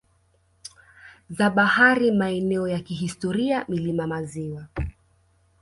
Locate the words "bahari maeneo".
1.49-2.67